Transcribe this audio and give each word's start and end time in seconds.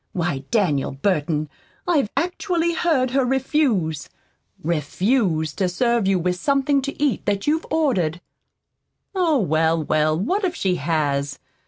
Why, 0.13 0.45
Daniel 0.49 0.93
Burton, 0.93 1.47
I've 1.87 2.09
actually 2.17 2.73
heard 2.73 3.11
her 3.11 3.23
refuse 3.23 4.09
REFUSE 4.63 5.53
to 5.57 5.69
serve 5.69 6.07
you 6.07 6.17
with 6.17 6.37
something 6.37 6.81
to 6.81 6.99
eat 6.99 7.27
that 7.27 7.45
you'd 7.45 7.67
ordered." 7.69 8.19
"Oh, 9.13 9.37
well, 9.37 9.83
well, 9.83 10.19
what 10.19 10.43
if 10.43 10.55
she 10.55 10.77
has? 10.77 11.37